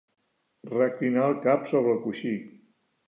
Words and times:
Reclinar 0.71 1.27
el 1.33 1.37
cap 1.45 1.69
sobre 1.75 1.95
el 1.97 2.03
coixí. 2.07 2.33